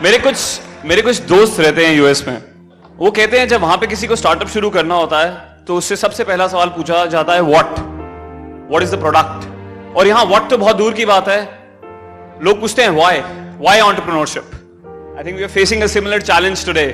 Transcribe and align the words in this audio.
मेरे 0.00 0.18
कुछ 0.18 0.36
मेरे 0.84 1.02
कुछ 1.02 1.20
दोस्त 1.22 1.60
रहते 1.60 1.86
हैं 1.86 1.94
यूएस 1.94 2.24
में। 2.28 2.42
वो 2.98 3.10
कहते 3.10 3.38
हैं, 3.38 3.48
जब 3.48 3.60
वहाँ 3.60 3.76
पे 3.76 3.86
किसी 3.86 4.06
को 4.06 4.16
स्टार्टअप 4.16 4.48
शुरू 4.48 4.70
करना 4.70 4.94
होता 4.94 5.20
है 5.20 5.30
तो 5.66 5.76
उससे 5.76 5.96
सबसे 5.96 6.24
पहला 6.24 6.46
सवाल 6.48 6.68
पूछा 6.68 7.04
जाता 7.06 7.34
है 7.34 7.42
what 7.42 7.78
what 8.70 8.82
is 8.82 8.94
the 8.96 8.98
product 9.00 9.96
और 9.96 10.06
यहाँ 10.06 10.24
व्हाट 10.26 10.48
तो 10.50 10.58
बहुत 10.58 10.76
दूर 10.76 10.92
की 10.92 11.04
बात 11.04 11.28
है। 11.28 11.40
लोग 12.42 12.60
पूछते 12.60 12.82
हैं 12.82 12.90
why 12.90 13.20
why 13.60 13.78
entrepreneurship 13.78 15.16
I 15.18 15.24
think 15.24 15.36
we 15.36 15.42
are 15.42 15.48
facing 15.50 15.82
a 15.82 15.86
similar 15.86 16.22
challenge 16.22 16.66
today 16.66 16.86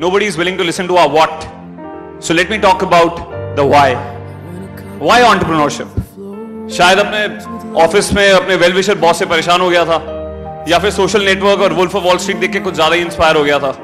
nobody 0.00 0.26
is 0.26 0.38
willing 0.38 0.58
to 0.58 0.64
listen 0.64 0.86
to 0.86 0.96
our 0.96 1.12
what 1.12 2.22
so 2.24 2.34
let 2.34 2.50
me 2.50 2.58
talk 2.58 2.84
about 2.84 3.20
the 3.56 3.70
why 3.70 3.94
why 4.98 5.20
entrepreneurship 5.22 6.68
शायद 6.76 6.98
अपने 6.98 7.82
ऑफ़िस 7.84 8.12
में 8.12 8.30
अपने 8.30 8.54
वेल 8.56 8.72
विशर 8.72 8.98
बॉस 8.98 9.18
से 9.18 9.26
परेशान 9.26 9.60
हो 9.60 9.68
गया 9.70 9.84
था। 9.84 9.98
या 10.68 10.78
फिर 10.78 10.90
सोशल 10.90 11.22
नेटवर्क 11.24 11.60
और 11.60 11.72
वुल्फ 11.72 11.94
ऑफ़ 11.96 12.04
वॉल 12.04 12.18
स्ट्रीट 12.18 12.36
देख 12.36 12.52
के 12.52 12.60
कुछ 12.60 12.74
ज़्यादा 12.74 12.94
ही 12.94 13.02
इंस्पायर 13.02 13.36
हो 13.36 13.42
गया 13.44 13.58
था। 13.58 13.74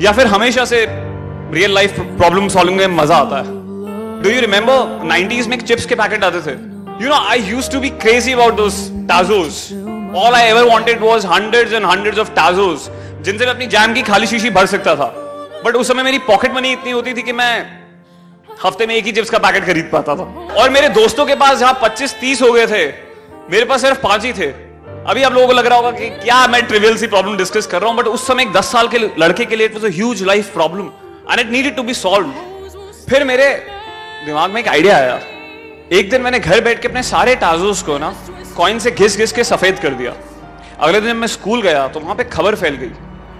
या 0.00 0.12
फिर 0.12 0.26
हमेशा 0.26 0.64
से 0.64 0.84
रियल 0.88 1.74
लाइफ 1.74 1.98
प्रॉब्लम 2.00 2.48
सॉल्विंग 2.48 2.78
में 2.78 2.86
मज़ा 2.96 3.16
आता 3.16 3.36
है। 3.38 4.22
डू 4.22 4.30
यू 4.30 4.40
रिमेंबर 4.40 5.08
90s 5.08 5.46
में 5.46 5.58
चिप्स 5.60 5.86
के 5.86 5.94
पैकेट 5.94 6.24
आते 6.24 6.40
थे? 6.40 6.54
You 7.02 7.08
know 7.08 7.16
I 7.30 7.42
use 7.42 7.70
to 7.70 7.80
be 7.80 7.90
crazy 7.90 8.32
about 8.32 8.54
those 8.56 8.88
tazos 9.08 9.68
all 10.16 10.34
I 10.34 10.48
ever 10.48 10.64
wanted 10.64 11.02
was 11.02 11.26
hundreds 11.26 11.72
and 11.72 11.84
hundreds 11.86 12.18
of 12.18 12.30
tazos 12.30 12.90
जिनसे 13.22 13.44
मैं 13.44 13.52
अपनी 13.52 13.66
जैम 13.66 13.94
की 13.94 14.02
खाली 14.02 14.26
शीशी 14.26 14.50
भर 14.50 14.66
सकता 14.68 14.96
था। 14.96 15.12
बट 15.64 15.76
उस 15.76 15.88
समय 15.88 16.02
मेरी 16.02 16.18
पॉकेट 16.26 16.54
मनी 16.54 16.72
इतनी 16.72 16.90
होती 16.90 17.14
थी 17.14 17.22
कि 17.22 17.32
मैं 17.32 17.54
हफ़्ते 18.64 18.86
में 18.86 18.94
एक 18.94 19.04
ही 19.04 19.12
चिप्स 19.12 19.30
का 19.30 19.38
पैकेट 19.38 19.64
खरीद 19.66 19.88
पाता 19.92 20.16
था। 20.16 20.32
और 20.60 20.70
मेरे 20.70 20.88
दोस्तों 20.96 21.26
के 21.26 21.34
पास 21.34 21.58
जहाँ 21.58 21.78
25 21.82 22.14
30 22.20 22.42
हो 22.42 22.52
गए 22.52 22.66
थे, 22.66 22.86
मेरे 23.50 23.64
पास 23.64 23.80
सिर्फ़ 23.80 24.02
पाँच 24.02 24.24
ही 24.24 24.32
थे। 24.32 24.52
अभी 25.08 25.22
आप 25.22 25.32
लोगों 25.32 25.46
को 25.46 25.52
लग 25.52 25.66
रहा 25.66 25.78
होगा 25.78 25.90
कि 25.90 26.08
क्या 26.16 26.46
मैं 26.46 26.60
ट्रिवियल 26.66 26.96
सी 26.96 27.06
प्रॉब्लम 27.06 27.36
डिस्कस 27.36 27.66
कर 27.66 27.80
रहा 27.80 27.90
हूँ 27.90 27.98
बट 27.98 28.06
उस 28.06 28.26
समय 28.26 28.42
एक 28.42 28.52
दस 28.52 28.70
साल 28.72 28.88
के 28.88 28.98
लड़के 29.18 29.44
के 29.44 29.56
लिए 29.56 29.66
it 29.66 29.74
was 29.74 29.84
a 29.84 29.88
huge 29.94 30.22
life 30.24 30.52
problem 30.54 30.90
and 31.30 31.40
it 31.40 31.50
needed 31.52 31.76
to 31.76 31.82
be 31.82 31.94
solve 31.94 32.28
फिर 33.08 33.24
मेरे 33.24 33.48
दिमाग 34.26 34.50
में 34.50 34.60
एक 34.60 34.68
आइडिया 34.68 34.96
आया। 34.96 35.18
एक 35.92 36.10
दिन 36.10 36.22
मैंने 36.22 36.38
घर 36.38 36.60
बैठ 36.64 36.80
के 36.82 36.88
अपने 36.88 37.02
सारे 37.02 37.34
टाजोस 37.36 37.82
को 37.82 37.98
ना 37.98 38.14
कॉइन 38.56 38.78
से 38.78 38.90
घिस 38.90 39.16
घिस 39.18 39.32
के 39.32 39.44
सफ़ेद 39.44 39.78
कर 39.78 39.94
दिया। 39.94 40.14
अगले 40.78 41.00
दिन 41.00 41.16
मैं 41.16 41.26
स्कूल 41.26 41.62
गया 41.62 41.86
तो 41.88 42.00
वहाँ 42.00 42.14
पे 42.16 42.24
खबर 42.30 42.54
फैल 42.56 42.76
गई 42.76 42.92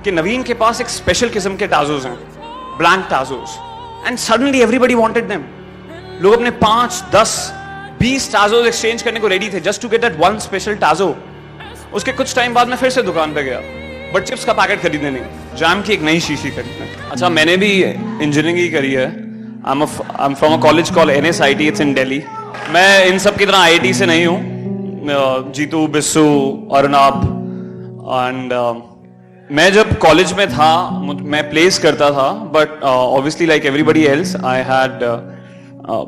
कि 0.04 0.12
नवीन 0.12 0.42
के 0.42 0.54
पास 0.62 0.80
एक 0.80 0.88
स्पेशल 0.90 1.28
किस्म 1.30 1.56
के 1.56 1.66
टाजोस 1.68 2.04
हैं 2.06 2.16
blank 2.78 3.06
tazos 3.10 3.58
and 4.06 4.18
suddenly 4.18 4.62
everybody 4.62 4.94
wanted 4.96 5.28
them 5.28 5.44
लोग 6.22 6.34
अपने 6.34 6.50
पाँच, 6.60 7.02
दस, 7.14 7.52
बीस 8.00 8.32
टाजोस 8.32 8.66
एक्सचेंज 8.66 9.02
करने 9.02 9.20
को 9.20 9.28
रेडी 9.28 9.52
थे 9.52 9.60
just 9.60 9.82
to 9.82 9.88
get 9.88 10.00
that 10.00 10.18
one 10.20 10.38
special 10.40 10.74
tazo 10.76 11.14
उसके 11.94 12.12
कुछ 12.12 12.34
टाइम 12.36 12.54
बाद 12.54 12.68
मैं 12.68 12.76
फिर 12.76 12.90
से 12.90 13.02
दुकान 13.02 13.34
पे 13.34 13.42
गया। 13.42 13.60
बट 14.14 14.24
चिप्स 14.24 14.44
का 14.44 14.52
पैकेट 14.52 14.80
खरीदने 14.82 15.10
नहीं। 15.10 15.56
जैम 15.58 15.82
की 15.82 15.92
एक 15.92 16.02
नई 16.02 16.20
शीशी 16.20 16.50
खरीदने। 16.50 16.86
अच्छा 17.10 17.28
मैंने 17.30 17.56
भी 17.56 17.72
इंजीनियरिंग 17.82 18.58
ही 18.58 18.68
करी 18.68 18.92
है। 18.92 19.06
I 19.06 20.24
am 20.24 20.34
from 20.34 20.52
a 20.52 20.60
college 20.62 20.90
call 20.94 21.10
N 21.10 21.26
S 21.26 21.40
I 21.42 21.54
T 21.54 21.66
it's 21.68 21.80
in 21.80 21.92
Delhi 21.94 22.22
मैं 22.70 23.04
इन 23.06 23.18
सब 23.18 23.36
की 23.36 23.46
तरह 23.46 23.58
आई 23.58 23.72
आई 23.72 23.78
टी 23.78 23.92
से 23.94 24.06
नहीं 24.06 24.26
हूँ। 24.26 25.52
जीतू 25.54 25.86
बिस्सू 25.88 26.24
अरुणाब 26.76 27.22
एंड 28.08 28.52
मैं 29.50 29.72
जब 29.72 29.96
कॉलेज 29.98 30.32
में 30.32 30.46
था 30.48 30.68
मैं 31.04 31.48
प्लेस 31.50 31.78
करता 31.78 32.10
था 32.10 32.28
but 32.54 32.82
obviously 32.84 33.46
like 33.46 33.64
everybody 33.66 34.04
else 34.06 34.34
I 34.36 34.60
had 34.68 34.98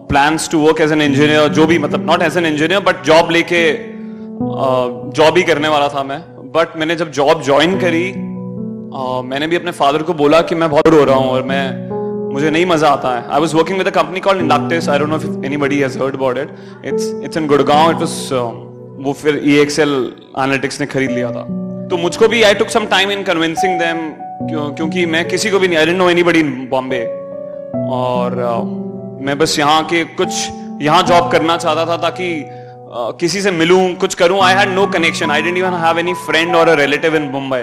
plans 0.08 0.48
to 0.50 0.58
work 0.58 0.80
as 0.80 0.92
an 0.92 1.02
engineer 1.02 1.48
जो 1.58 1.66
भी 1.66 1.78
मतलब 1.78 2.06
not 2.10 2.22
as 2.22 2.36
an 2.36 2.46
engineer 2.46 2.80
but 2.80 3.02
job 3.06 3.30
लेके 3.30 3.62
जॉब 4.40 5.36
ही 5.36 5.42
करने 5.42 5.68
वाला 5.68 5.88
था 5.88 6.02
मैं। 6.02 6.20
बट 6.52 6.76
मैंने 6.76 6.96
जब 6.96 7.10
जॉब 7.12 7.42
ज्वाइन 7.42 7.78
करी 7.80 8.08
आ, 8.10 9.22
मैंने 9.22 9.46
भी 9.46 9.56
अपने 9.56 9.70
फादर 9.72 10.02
को 10.02 10.14
बोला 10.14 10.40
कि 10.42 10.54
मैं 10.54 10.70
बहुत 10.70 10.88
रो 10.88 11.04
रहा 11.04 11.16
हूँ 11.16 11.30
और 11.30 11.42
मैं 11.42 11.64
मुझे 12.32 12.50
नहीं 12.50 12.66
मज़ा 12.66 12.88
आता 12.88 13.14
है। 13.16 13.24
I 13.30 13.40
was 13.40 13.54
working 13.56 13.78
with 13.78 13.90
company 13.90 14.20
call 14.20 14.38
Inductis 14.40 14.88
I 14.88 14.98
don't 14.98 15.10
know 15.10 15.16
if 15.16 15.44
anybody 15.46 15.78
has 15.80 15.98
heard 15.98 16.14
about 16.14 16.38
it 16.38 16.48
it's 16.84 17.10
it's 17.24 17.36
in 17.36 17.46
Gurgaon 17.46 17.90
it 17.90 17.96
was 17.96 18.12
वो 19.04 19.12
फिर 19.12 19.40
ई 19.44 19.56
एक्सएल 19.60 19.90
एनालिटिक्स 20.38 20.80
ने 20.80 20.86
खरीद 20.86 21.10
लिया 21.10 21.30
था। 21.30 21.42
तो 21.90 21.96
मुझको 21.96 22.28
भी 22.28 22.42
I 22.42 22.54
took 22.54 22.68
some 22.68 22.86
time 22.86 23.10
in 23.10 23.22
convincing 23.22 23.78
them 23.80 23.98
क्योंकि 24.50 25.06
मैं 25.06 25.28
किसी 25.28 25.50
को 25.50 25.58
भी 25.58 25.68
नहीं 25.68 25.78
I 25.78 25.86
didn't 25.86 25.98
know 25.98 26.10
anybody 26.10 26.40
in 26.40 26.52
Bombay 26.70 27.04
और 27.92 28.36
uh, 28.44 28.62
मैं 29.26 29.38
बस 29.38 29.58
यहाँ 29.58 29.82
के 29.84 30.04
कुछ 30.04 30.48
यहाँ 30.82 31.02
जॉब 31.02 31.30
करना 31.32 31.56
चाहता 31.56 31.86
था 31.86 31.96
ताकि 31.96 32.28
किसी 32.94 33.40
से 33.42 33.50
मिलूं, 33.50 33.94
कुछ 33.96 34.14
करूँ 34.14 34.40
I 34.42 34.54
had 34.54 34.68
no 34.68 34.86
connection 34.88 35.30
I 35.30 35.42
didn't 35.42 35.56
even 35.58 35.74
have 35.84 35.98
any 35.98 36.12
friend 36.26 36.54
और 36.56 36.68
a 36.68 36.74
relative 36.76 37.16
in 37.16 37.22
Mumbai 37.30 37.60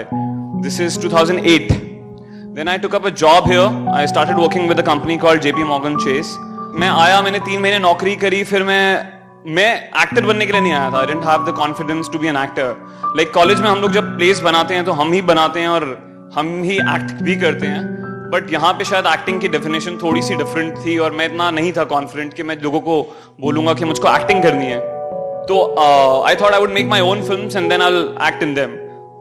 this 0.62 0.80
is 0.80 0.98
2008 1.00 1.72
then 2.56 2.68
I 2.68 2.78
took 2.78 2.94
up 2.94 3.06
a 3.06 3.10
job 3.20 3.48
here 3.50 3.88
I 3.94 4.06
started 4.06 4.36
working 4.36 4.68
with 4.68 4.78
a 4.78 4.82
company 4.82 5.16
called 5.18 5.42
JP 5.42 5.64
Morgan 5.64 5.96
Chase 5.96 6.36
मैं 6.74 6.88
आया, 6.88 7.20
मैंने 7.22 7.38
तीन 7.38 7.60
महीने 7.60 7.78
नौकरी 7.78 8.14
करी, 8.16 8.42
फिर 8.44 8.62
मैं 8.62 8.84
मैं 9.54 9.72
एक्टर 10.02 10.24
बनने 10.26 10.46
के 10.46 10.52
लिए 10.52 10.60
नहीं 10.60 10.72
आया 10.72 10.90
था. 10.90 10.98
I 10.98 11.06
didn't 11.06 11.24
have 11.26 11.44
the 11.44 11.54
confidence 11.56 12.10
to 12.12 12.18
be 12.18 12.28
an 12.28 12.36
actor 12.36 13.12
like 13.16 13.32
college 13.34 13.60
में 13.60 13.68
हम 13.68 13.80
लोग 13.80 13.92
जब 13.92 14.16
प्लेस 14.16 14.40
बनाते 14.40 14.74
हैं 14.74 14.84
तो 14.84 14.92
हम 14.92 15.12
ही 15.12 15.22
बनाते 15.32 15.60
हैं 15.60 15.68
और 15.68 15.84
हम 16.34 16.62
ही 16.62 16.76
एक्ट 16.76 17.22
भी 17.22 17.36
करते 17.36 17.66
हैं. 17.66 17.82
बट 18.32 18.52
यहाँ 18.52 18.72
पे 18.72 18.84
शायद 18.84 19.06
एक्टिंग 19.06 19.40
की 19.40 19.48
डेफिनेशन 19.48 19.98
थोड़ी 20.02 20.22
सी 20.22 20.34
डिफरेंट 20.36 20.76
थी 20.84 20.96
और 20.98 21.12
मैं 21.12 21.26
इतना 21.26 21.50
नहीं 21.50 21.72
था 21.72 21.84
कॉन्फिडेंट 21.90 22.34
कि 22.34 22.42
मैं 22.42 22.56
लोगों 22.62 22.80
को 22.80 23.02
बोलूँगा 23.40 23.74
कि 23.74 23.84
मुझको 23.84 24.16
एक्टिंग 24.16 24.42
करनी 24.42 24.66
है. 24.66 24.80
So 25.48 25.56
I 26.26 26.34
thought 26.40 26.52
I 26.52 26.60
would 26.60 26.70
make 26.70 26.86
my 26.86 27.00
own 27.00 27.22
film 27.22 27.48
and 27.58 27.72
then 27.72 27.82
I'll 27.82 28.04
act 28.20 28.42
in 28.42 28.54
them. 28.54 28.76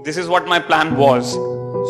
This 0.06 0.18
is 0.18 0.28
what 0.28 0.48
my 0.48 0.60
plan 0.60 0.96
was. 0.98 1.32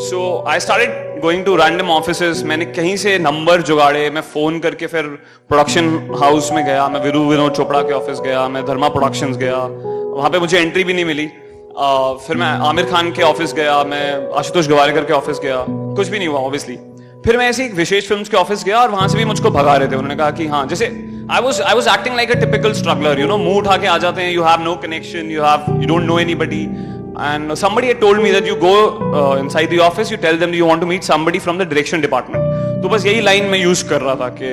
So 0.09 0.22
I 0.46 0.58
started 0.59 1.22
going 1.22 1.44
to 1.46 1.58
random 1.58 1.90
offices. 1.90 2.44
मैंने 2.44 2.66
कहीं 2.66 2.96
से 2.97 3.18
नंबर 3.20 3.62
जुगाड़े 3.62 4.09
मैं 4.09 4.22
फ़ोन 4.34 4.59
करके 4.59 4.88
फिर 4.88 5.08
production 5.50 5.90
house 6.22 6.52
में 6.52 6.64
गया 6.66 6.88
मैं 6.90 7.02
विरू 7.03 7.28
विनोद 7.30 7.53
चोपड़ा 7.56 7.81
के 7.81 7.94
ऑफ़िस 7.94 8.20
गया 8.22 8.47
मैं 8.47 8.66
धर्मा 8.66 8.90
प्रोडक्शंस 8.90 9.38
गया 9.38 9.58
वहाँ 9.58 10.30
पे 10.30 10.40
मुझे 10.40 10.59
एंट्री 10.59 10.84
भी 10.84 10.94
नहीं 10.94 11.06
मिली 11.06 11.28
uh, 11.28 12.28
फिर 12.28 12.38
मैं 12.38 12.52
आमिर 12.70 12.86
खान 12.86 13.12
के 13.12 13.24
ऑफ़िस 13.24 13.53
गया 13.53 13.84
मैं 13.84 14.06
आशुतोष 14.40 14.68
गवारेकर 14.68 15.06
के 15.06 15.14
ऑफ़िस 15.14 15.40
गया 15.44 15.66
कुछ 15.70 16.08
भी 16.08 16.18
नहीं 16.18 16.28
हुआ 16.28 16.40
ऑब्वियसली 16.40 16.78
फिर 17.26 17.38
मैं 17.38 17.48
ऐसी 17.50 17.64
एक 17.64 17.74
विशेष 17.76 18.08
फ़िल्म 18.08 18.24
के 18.24 18.38
ऑफ़िस 18.38 18.64
गया 18.64 18.78
और 18.78 18.90
वहाँ 18.90 19.08
से 19.08 19.18
भी 19.18 19.26
मुझको 19.26 19.50
भगा 19.52 19.76
रहे 19.76 19.88
थे। 19.88 19.96
उन्होंने 19.96 20.16
कहा 20.16 20.32
कि 20.32 20.48
हाँ 20.48 20.66
जैसे 20.68 20.86
I 21.32 21.42
was 21.42 21.62
I 21.62 21.76
was 21.76 21.88
acting 21.88 22.16
like 22.16 22.32
a 22.32 22.40
typical 22.40 22.74
struggler 22.74 23.20
you 23.20 23.28
know 23.28 23.38
मुँह 23.38 23.58
उठा 23.58 23.78
के 23.78 23.88
आ 23.88 23.98
जाते 23.98 24.22
हैं 24.22 24.32
you 24.32 24.44
have 24.44 24.64
no 24.64 24.76
connection 24.76 25.30
you 25.32 25.44
have 25.44 25.82
you 25.82 25.88
don't 25.88 26.04
know 26.06 26.90
and 27.24 27.54
somebody 27.59 27.88
had 27.88 27.98
told 28.02 28.20
me 28.24 28.30
that 28.34 28.46
you 28.50 28.54
go 28.59 28.76
uh, 29.22 29.38
inside 29.40 29.70
the 29.72 29.80
office 29.88 30.12
you 30.12 30.18
tell 30.18 30.38
them 30.44 30.54
you 30.58 30.68
want 30.68 30.84
to 30.84 30.88
meet 30.92 31.08
somebody 31.08 31.42
from 31.46 31.58
the 31.62 31.66
direction 31.72 32.04
department. 32.06 32.46
तो 32.84 32.90
बस 32.90 33.06
यही 33.06 33.22
line 33.22 33.46
मैं 33.46 33.59
use 33.59 33.84
कर 33.90 34.02
रहा 34.02 34.16
था 34.16 34.30
कि 34.38 34.52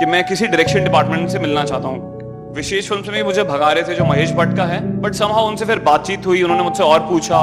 कि 0.00 0.06
मैं 0.06 0.22
किसी 0.28 0.46
डायरेक्शन 0.46 0.84
डिपार्टमेंट 0.84 1.28
से 1.28 1.38
मिलना 1.38 1.64
चाहता 1.64 1.88
हूँ। 1.88 2.52
विशेष 2.56 2.88
फ़िल्म 2.88 3.02
से 3.02 3.12
भी 3.12 3.22
मुझे 3.22 3.42
भगा 3.52 3.70
रहे 3.72 3.82
थे 3.82 3.94
जो 3.94 4.04
महेश 4.04 4.32
भट्ट 4.40 4.56
का 4.56 4.64
है 4.64 4.80
बट 5.00 5.14
समहाउ 5.14 5.46
उनसे 5.48 5.64
फिर 5.64 5.78
बातचीत 5.86 6.26
हुई 6.26 6.42
उन्होंने 6.42 6.64
मुझसे 6.64 6.82
और 6.82 7.00
पूछा। 7.10 7.38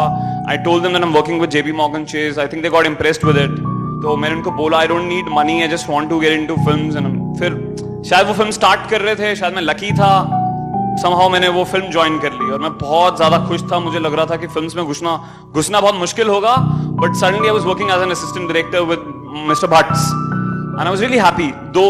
I 0.50 0.58
told 0.68 0.84
them 0.84 0.94
that 0.94 1.04
I 1.04 1.10
am 1.10 1.16
working 1.16 1.42
with 1.42 1.50
JB 1.50 1.72
Morgan 1.82 2.06
Chase 2.14 2.40
I 2.40 2.48
think 2.48 2.64
they 2.64 2.70
got 2.70 2.86
impressed 2.86 3.26
with 3.26 3.38
it 3.38 3.67
तो 4.02 4.16
मैंने 4.18 4.36
उनको 4.36 4.52
बोला 4.54 4.78
I 4.78 4.88
don't 4.88 5.08
need 5.08 5.30
money 5.34 5.62
I 5.62 5.68
just 5.68 5.90
want 5.90 6.10
to 6.10 6.20
get 6.20 6.40
into 6.40 6.56
films 6.66 6.96
and 6.96 7.38
फिर 7.40 7.56
शायद 8.06 8.28
वो 8.28 8.34
फ़िल्म 8.34 8.52
स्टार्ट 8.52 8.90
कर 8.90 9.02
रहे 9.02 9.16
थे, 9.16 9.36
शायद 9.36 9.54
मैं 9.54 9.62
लकी 9.62 9.92
था। 9.94 10.10
समहाउ 11.02 11.30
मैंने 11.30 11.48
वो 11.56 11.64
फ़िल्म 11.66 11.92
ज्वाइन 11.92 12.18
कर 12.20 12.32
ली 12.34 12.52
और 12.52 12.60
मैं 12.60 12.72
बहुत 12.78 13.16
ज़्यादा 13.18 13.38
खुश 13.48 13.64
था। 13.72 13.80
मुझे 13.80 14.00
लग 14.00 14.14
रहा 14.16 14.26
था 14.26 14.36
कि 14.36 14.48
फिल्म्स 14.54 14.76
में 14.76 14.86
घुसना 14.86 15.16
घुसना 15.52 15.82
बहुत 15.82 15.96
मुश्किल 15.96 16.28
होगा। 16.30 16.56
But 17.02 17.16
suddenly 17.16 17.48
I 17.48 17.54
was 17.54 17.66
working 17.66 17.90
as 17.92 18.02
an 18.04 18.12
assistant 18.12 18.48
director 18.48 18.82
with 18.92 19.04
mister 19.50 19.68
Bhatts 19.68 20.08
and 20.08 20.80
I 20.80 20.90
was 20.90 21.02
really 21.02 21.18
happy 21.20 21.52
though 21.76 21.86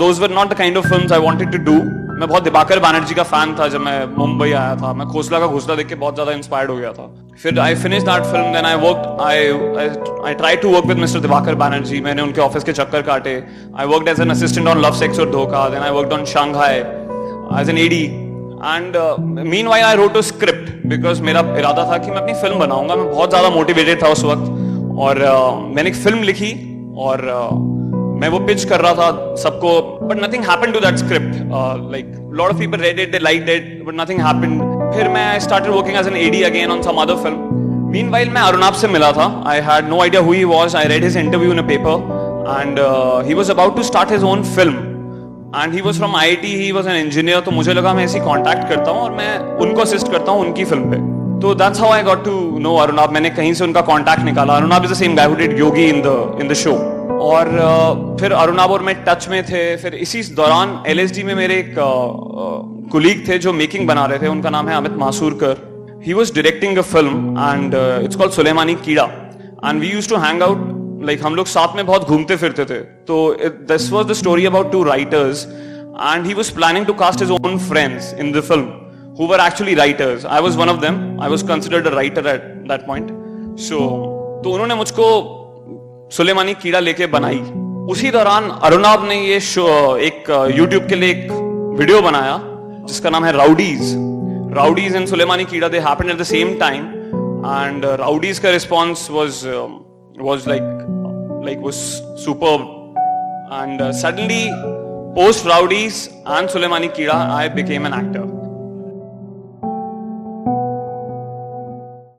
those 0.00 0.20
were 0.20 0.30
not 0.30 0.48
the 0.48 0.58
kind 0.58 0.76
of 0.78 0.88
films 0.88 1.12
I 1.12 1.20
wanted 1.20 1.52
to 1.52 1.58
do 1.70 1.78
मैं 2.18 2.28
बहुत 2.28 2.42
दिबाकर 2.42 2.78
बैनर्जी 2.80 3.14
का 3.14 3.22
फ़ैन 3.24 3.54
था 3.58 3.68
जब 3.68 3.80
मैं 3.80 3.98
मुंबई 4.16 4.50
आया 4.52 4.74
था। 4.76 4.92
मैं 4.92 5.06
खोसला 5.08 5.38
का 5.38 5.46
घोसला 5.46 5.74
देख 5.74 5.88
के 5.88 5.94
बहुत 5.96 6.14
ज़्यादा 6.14 6.32
इंस्पायर्ड 6.32 6.70
हो 6.70 6.76
गया 6.76 6.92
था। 6.92 7.10
फिर 7.42 7.58
I 7.60 7.74
finish 7.74 8.02
that 8.02 8.22
film 8.24 8.52
then 8.52 8.64
I 8.66 8.74
work 8.76 9.20
I 9.22 9.48
I 10.28 10.34
try 10.34 10.56
to 10.62 10.70
work 10.70 10.86
with 10.86 10.98
mister 10.98 11.20
Diwakar 11.20 11.54
Banerjee 11.54 12.00
मैंने 12.00 12.22
उनके 12.22 12.40
ऑफ़िस 12.40 12.64
के 12.64 12.72
चक्कर 12.72 13.02
काटे. 13.02 13.34
I 13.78 13.86
work 13.86 14.08
as 14.08 14.20
an 14.20 14.30
assistant 14.30 14.68
on 14.68 14.80
love 14.80 14.94
sex 14.98 15.20
aur 15.20 15.30
Dhokha 15.30 15.68
then 15.68 15.82
I 15.82 15.90
work 15.90 16.12
on 16.12 16.24
Shanghai 16.32 16.78
as 17.60 17.70
an 17.70 17.78
AD 17.78 18.02
and 18.04 18.96
meanwhile 19.68 19.80
I 19.80 19.96
wrote 19.96 20.14
two 20.14 20.22
script 20.22 20.86
because 20.88 21.22
मेरा 21.22 21.40
इरादा 21.58 21.84
था 21.92 21.98
कि 21.98 22.10
मैं 22.10 22.18
अपनी 22.18 22.34
फ़िल्म 22.42 22.58
बनाऊँगा. 22.58 22.96
मैं 22.96 23.10
बहुत 23.10 23.28
ज़्यादा 23.30 23.50
मोटिवेटेड 23.56 24.02
था 24.02 24.08
उस 24.08 24.24
वक्त. 24.24 24.50
और 24.98 25.18
uh, 25.22 25.74
मैंने 25.74 25.90
एक 25.90 25.96
फ़िल्म 25.96 26.22
लिखी 26.22 26.52
और 26.98 27.20
uh, 27.32 27.67
मैं 28.20 28.28
वो 28.28 28.38
पिच 28.46 28.64
कर 28.70 28.80
रहा 28.80 28.94
था 28.94 29.34
सबको 29.42 29.70
but 30.02 30.22
nothing 30.22 30.44
happened 30.44 30.72
to 30.74 30.80
that 30.80 30.96
script 30.98 31.34
like 31.92 32.06
lot 32.38 32.50
of 32.50 32.58
people 32.58 32.78
read 32.80 33.00
it 33.00 33.12
they 33.12 33.18
liked 33.18 33.48
it 33.50 33.68
but 33.86 34.00
nothing 34.00 34.20
happened 34.26 34.60
फिर 34.94 35.08
मैं 35.14 35.26
I 35.26 35.40
started 35.40 35.72
working 35.72 35.96
as 35.96 36.06
an 36.06 36.16
AD 36.18 36.42
again 36.50 36.70
on 36.70 36.82
some 36.82 36.96
other 37.02 37.16
film 37.24 37.56
meanwhile 37.92 38.30
मैं 38.30 38.40
अरुणाब 38.42 38.74
से 38.74 38.88
मिला 38.88 39.10
था. 39.12 39.26
I 39.48 39.60
had 39.66 39.88
no 39.88 40.00
idea 40.02 40.22
who 40.22 40.32
he 40.32 40.44
was 40.46 40.76
I 40.76 40.88
read 40.88 41.04
his 41.04 41.16
interview 41.16 41.52
in 41.52 41.58
a 41.58 41.66
paper 41.68 42.56
and 42.60 42.78
he 43.28 43.34
was 43.34 43.50
about 43.50 43.76
to 43.76 43.82
start 43.82 44.10
his 44.12 44.24
own 44.32 44.42
film 44.56 44.74
and 45.54 45.74
he 45.74 45.80
was 45.80 45.98
from 45.98 46.16
IIT 46.16 46.54
he 46.56 46.70
was 46.72 46.88
an 46.88 46.96
engineer 46.96 47.40
तो 47.40 47.50
मुझे 47.50 47.72
लगा 47.74 47.94
मैं 47.94 48.04
ऐसी 48.04 48.20
contact 48.20 48.68
करता 48.68 48.90
हूँ 48.90 49.00
और 49.00 49.12
मैं 49.14 49.38
उनको 49.64 49.80
असिस्ट 49.82 50.12
करता 50.12 50.32
हूँ 50.32 50.40
उनकी 50.46 50.64
फ़िल्म 50.64 50.90
पे. 50.90 50.96
तो 51.40 51.54
that's 51.54 51.80
how 51.80 51.90
I 51.92 52.02
got 52.02 52.24
to 52.24 52.58
know 52.60 52.74
Arunabh 52.76 53.12
मैंने 53.12 53.30
कहीं 53.30 53.54
से 53.54 53.64
उनका 53.64 53.80
कांटेक्ट 53.88 54.24
निकाला. 54.24 54.56
Arunabh 54.56 54.84
is 54.84 54.92
the 54.92 54.96
same 54.96 55.16
guy 55.16 55.26
who 55.26 55.34
did 55.36 55.58
Yogi 55.58 55.84
in 55.88 56.02
the 56.06 56.38
in 56.42 56.48
the 56.48 56.54
show 56.62 56.76
और 57.22 57.48
फिर 58.20 58.32
अरुणाब 58.32 58.70
और 58.70 58.82
मैं 58.82 58.94
टच 59.04 59.28
में 59.28 59.42
थे 59.44 59.60
फिर 59.76 59.94
इसी 59.96 60.22
दौरान 60.34 60.82
एलएसडी 60.86 61.22
में 61.22 61.34
मेरे 61.34 61.54
एक 61.58 61.74
कुलीग 62.92 63.26
थे 63.28 63.38
जो 63.38 63.52
मेकिंग 63.52 63.86
बना 63.88 64.04
रहे 64.06 64.18
थे 64.18 64.26
उनका 64.26 64.50
नाम 64.50 64.68
है 64.68 64.76
Amit 64.76 64.92
Masurkar 64.98 66.00
he 66.04 66.12
was 66.12 66.34
directing 66.34 66.78
a 66.78 66.82
film 66.82 67.36
and 67.38 67.74
it's 68.04 68.16
called 68.16 68.32
Sulemani 68.32 68.74
Keeda 68.84 69.04
and 69.64 69.80
we 69.80 69.88
use 69.88 70.08
to 70.08 70.16
hang 70.16 70.42
out 70.42 70.66
like 71.06 71.22
हम 71.24 71.36
लोग 71.36 71.46
साथ 71.46 71.76
में 71.76 71.86
बहुत 71.86 72.08
घूमते 72.08 72.36
फिरते 72.36 72.64
थे 72.64 72.80
तो 73.10 73.22
this 73.72 73.90
was 73.92 74.06
the 74.08 74.12
story 74.22 74.46
about 74.46 74.72
two 74.72 74.82
writers 74.84 75.46
and 75.46 76.26
he 76.26 76.34
was 76.34 76.54
planning 76.54 76.86
to 76.86 76.92
cast 77.04 77.22
his 77.22 77.30
own 77.30 77.58
friends 77.68 78.14
in 78.14 78.32
the 78.32 78.40
film 78.42 78.86
who 79.18 79.26
were 79.26 79.40
actually 79.40 79.74
writers. 79.74 80.24
I 80.24 80.38
was 80.38 80.56
one 80.56 80.68
of 80.68 80.80
them. 80.80 81.18
I 81.18 81.28
was 81.28 81.42
considered 81.42 81.86
a 81.88 81.90
writer 81.90 82.22
at 82.28 82.68
that 82.68 82.84
point. 82.86 83.08
So, 83.60 83.78
तो 84.42 84.50
उन्होंने 84.50 84.74
मुझको 84.74 85.06
सुलेमानी 86.10 86.54
कीड़ा 86.54 86.80
लेके 86.80 87.06
बनाई। 87.08 87.38
उसी 87.92 88.10
दौरान 88.10 88.48
अरुणाब 88.64 89.04
ने 89.08 89.16
ये 89.16 89.36
एक 90.06 90.30
यूट्यूब 90.56 90.86
के 90.88 90.94
लिए 90.94 91.10
एक 91.10 91.30
वीडियो 91.78 92.00
बनाया, 92.02 92.38
जिसका 92.88 93.10
नाम 93.10 93.24
है 93.24 93.32
rowdies 93.32 93.94
Roadies 94.56 94.96
and 94.96 95.06
Sulemani 95.08 95.44
Keeda 95.44 95.68
they 95.68 95.78
happened 95.78 96.10
at 96.10 96.18
the 96.18 96.22
same 96.24 96.54
time 96.60 96.86
and 97.46 97.84
Roadies 98.00 98.38
का 98.38 98.50
response 98.50 99.10
was 99.10 99.42
was 100.22 100.48
like 100.48 101.42
like 101.44 101.60
was 101.62 101.74
super 102.24 102.66
and 103.52 103.90
suddenly 104.00 104.44
post 105.14 105.46
Roadies 105.46 106.08
and 106.28 106.48
Sulemani 106.48 106.88
Keeda 106.96 107.14
I 107.36 107.48
became 107.54 107.86
an 107.86 107.94
actor 107.94 108.37